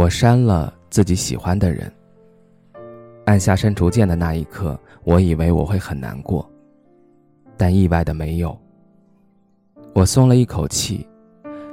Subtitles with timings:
[0.00, 1.92] 我删了自己喜欢的人。
[3.26, 6.50] 按下删除键的那一刻，我以为我会很难过，
[7.54, 8.58] 但意外的没有。
[9.92, 11.06] 我松了一口气，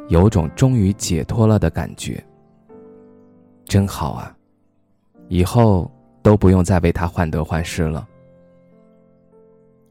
[0.10, 2.22] 有种终于解脱了的感觉。
[3.64, 4.36] 真好啊，
[5.30, 5.90] 以后
[6.22, 8.06] 都不用再为他患得患失了。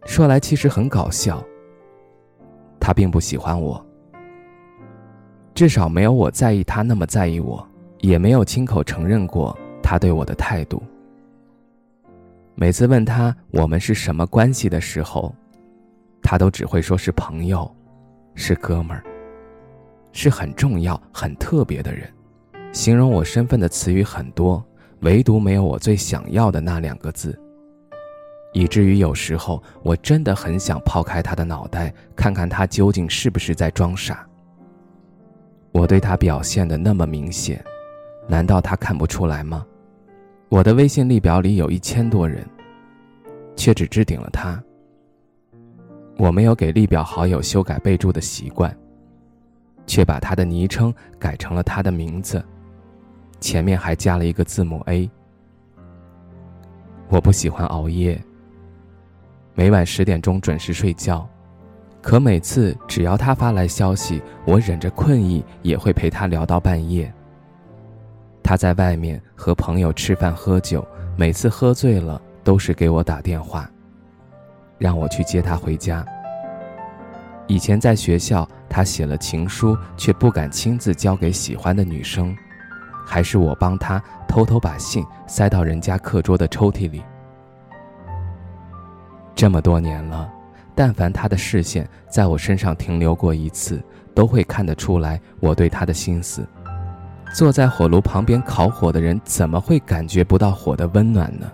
[0.04, 1.42] 说来其实很搞笑，
[2.78, 3.82] 他并不喜欢我，
[5.54, 7.66] 至少没有我在意他那么在意我。
[8.00, 10.82] 也没有亲口承认过他对我的态度。
[12.54, 15.34] 每次问他我们是什么关系的时候，
[16.22, 17.70] 他都只会说是朋友，
[18.34, 19.04] 是哥们儿，
[20.12, 22.10] 是很重要、很特别的人。
[22.72, 24.64] 形容我身份的词语很多，
[25.00, 27.38] 唯独没有我最想要的那两个字。
[28.52, 34.26] 以至于有时候我真的很想抛开他的脑袋，看看他究竟是不是在装傻。
[35.72, 37.62] 我对他表现的那么明显。
[38.28, 39.64] 难道他看不出来吗？
[40.48, 42.44] 我的微信列表里有一千多人，
[43.56, 44.62] 却只置顶了他。
[46.16, 48.74] 我没有给列表好友修改备注的习惯，
[49.86, 52.44] 却把他的昵称改成了他的名字，
[53.38, 55.10] 前面还加了一个字母 A。
[57.08, 58.20] 我不喜欢熬夜，
[59.54, 61.28] 每晚十点钟准时睡觉，
[62.02, 67.12] 可每次只要他发来消息，我忍着困意也会陪他聊到半夜。
[68.46, 70.86] 他在外面和朋友吃饭喝酒，
[71.16, 73.68] 每次喝醉了都是给我打电话，
[74.78, 76.06] 让我去接他回家。
[77.48, 82.36] 以前在学校，他写了情书却不敢亲自交给喜欢的女生，
[83.04, 87.02] 还是我帮他偷偷把信塞到人家课桌的抽屉里。
[89.34, 90.32] 这么多年了，
[90.72, 93.82] 但凡他的视线在我身上停留过一次，
[94.14, 96.46] 都会看得出来我对他的心思。
[97.36, 101.52] 坐在火炉旁边烤火的人，怎么会感觉不到火的温暖呢？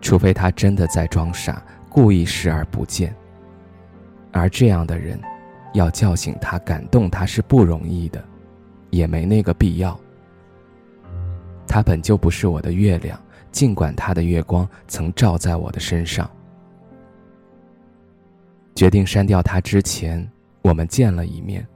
[0.00, 3.14] 除非他真的在装傻，故意视而不见。
[4.32, 5.20] 而这样的人，
[5.74, 8.24] 要叫醒他、感动他是不容易的，
[8.88, 10.00] 也没那个必要。
[11.68, 13.20] 他本就不是我的月亮，
[13.52, 16.26] 尽管他的月光曾照在我的身上。
[18.74, 20.26] 决定删掉他之前，
[20.62, 21.68] 我们见了一面。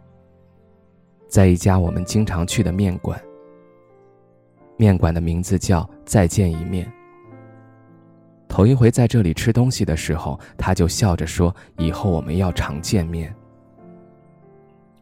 [1.29, 3.21] 在一家我们经常去的面馆，
[4.77, 6.91] 面馆的名字叫“再见一面”。
[8.49, 13.33] 头一回在这里吃东西的时候，他就笑着说：“以后我们要常见面。”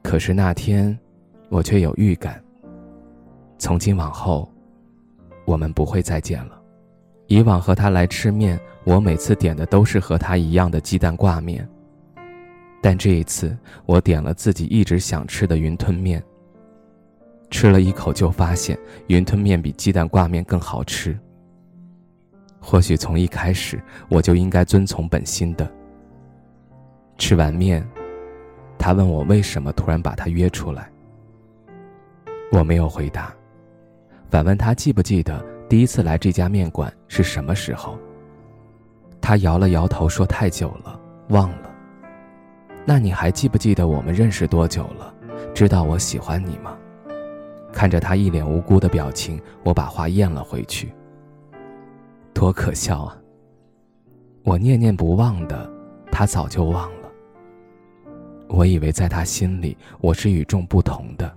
[0.03, 0.97] 可是那天，
[1.49, 2.43] 我却有预感。
[3.57, 4.51] 从今往后，
[5.45, 6.61] 我们不会再见了。
[7.29, 11.67] 以往和他来吃面，我每次点的都是和他一样的鸡蛋挂面。
[12.87, 16.23] 但这一次，我点了自己一直想吃的云吞面。
[17.51, 21.19] 吃了一口，就发现云吞面比鸡蛋挂面更好吃。
[22.61, 25.69] 或许从一开始，我就应该遵从本心的。
[27.19, 27.85] 吃完面，
[28.79, 30.89] 他问我为什么突然把他约出来。
[32.53, 33.35] 我没有回答，
[34.31, 37.99] 反问他记不记得第一次来这家面馆是什么时候。
[39.21, 41.73] 他摇了摇头，说太久了，忘了。
[42.89, 45.13] 那你还记不记得我们认识多久了？
[45.53, 46.77] 知道我喜欢你吗？
[47.73, 50.95] 看着他一脸无辜的表情，我把话咽了回去。
[52.33, 53.19] 多可笑啊！
[54.45, 55.69] 我念念不忘的，
[56.13, 57.09] 他早就忘了。
[58.49, 61.31] 我以为在他心里我是与众不同的，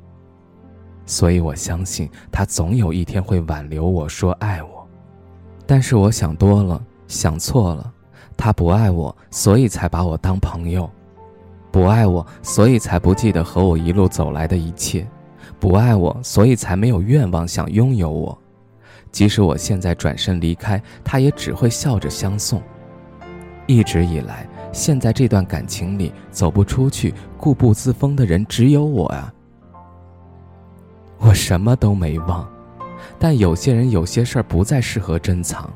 [1.07, 4.87] 所以我相信他总有一天会挽留我说爱我。
[5.65, 7.91] 但是我想多了，想错了。
[8.37, 10.89] 他不爱我，所以才把我当朋友。
[11.71, 15.05] 不爱我，所以才不记得和我一路走来的一切；
[15.59, 18.37] 不爱我，所以才没有愿望想拥有我。
[19.11, 22.61] 即使我现在转身离开，他也只会笑着相送。
[23.67, 29.33] 一直以来，现在这段感情里走不出去、固步自封的人只有我啊！
[31.19, 32.47] 我什么都没忘，
[33.19, 35.69] 但有些人、有些事儿不再适合珍藏。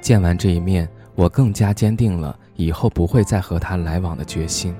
[0.00, 0.88] 见完这一面。
[1.16, 4.74] 我更加坚定了以后不会再和他来往的决心。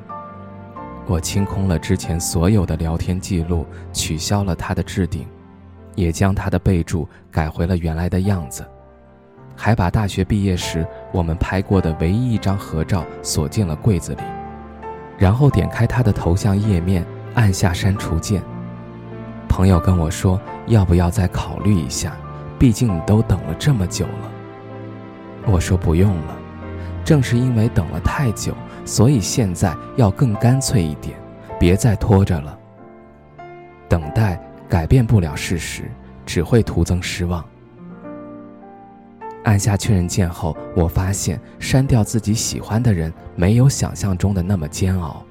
[1.06, 5.26] 我清空了之前所有的聊天记录，取消了他的置顶，
[5.94, 8.64] 也将他的备注改回了原来的样子，
[9.54, 14.22] 还把大学毕业时我们拍过的唯一一张合照锁进了柜子里，
[15.18, 17.04] 然后点开他的头像页面，
[17.34, 18.42] 按下删除键。
[19.46, 22.16] 朋友跟我说：“要不要再考虑一下？
[22.58, 24.32] 毕竟你都等了这么久了。”
[25.46, 26.36] 我说：“不用了，
[27.04, 28.54] 正是因为等了太久。”
[28.86, 31.18] 所以现在要更干脆一点，
[31.58, 32.58] 别再拖着了。
[33.88, 35.90] 等待改变不了事实，
[36.26, 37.42] 只会徒增失望。
[39.44, 45.22] 按下确认键后，我发现删掉自己喜欢的人没有想象中的那么煎熬。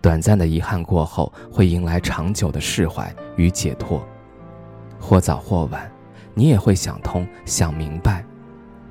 [0.00, 4.04] 短暂的遗憾过后，会迎来长久的释怀与解脱。
[4.98, 5.88] 或早或晚，
[6.34, 8.24] 你也会想通、想明白，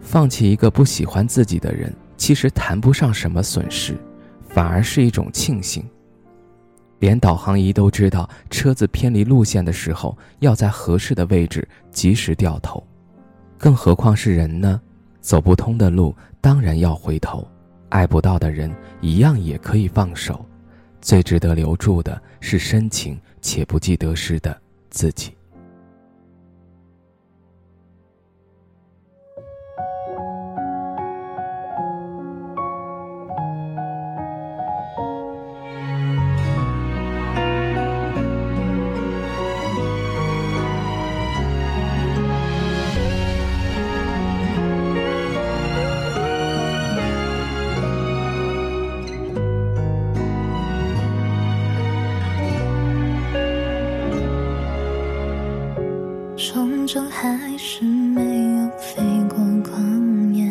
[0.08, 1.94] 放弃一个不喜欢自己的人。
[2.16, 3.96] 其实谈不上什么损失，
[4.48, 5.86] 反而是一种庆幸。
[7.00, 12.82] 连导航仪都知道，车子偏离路线的时候，要在合适的位置及时掉头，
[13.58, 14.82] 更何况是人呢？
[15.20, 17.46] 走不通的路当然要回头，
[17.90, 20.44] 爱不到的人一样也可以放手。
[21.02, 24.60] 最值得留住的是深情且不计得失的
[24.90, 25.37] 自己。
[57.20, 60.48] 还是没有飞过旷野，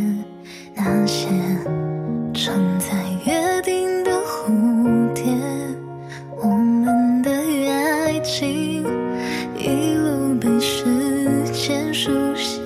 [0.75, 1.29] 那些
[2.35, 2.89] 承载
[3.25, 5.23] 约定的蝴蝶，
[6.43, 7.31] 我们的
[7.71, 8.85] 爱情
[9.57, 10.85] 一路被时
[11.53, 12.61] 间书写，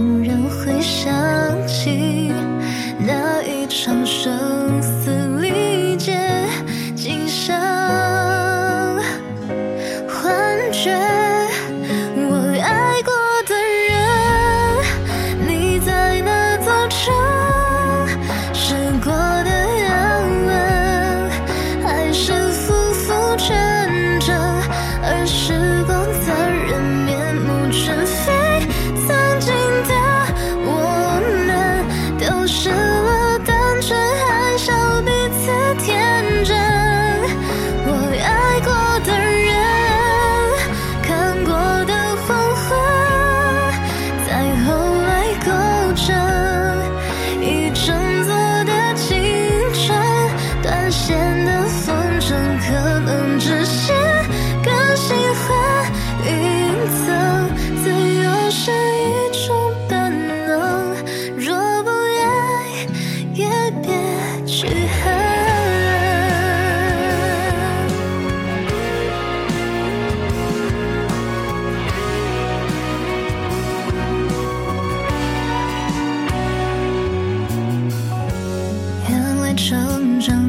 [0.00, 1.12] 恍然会想
[1.66, 2.32] 起
[2.98, 4.59] 那一场盛
[79.54, 80.39] 成长。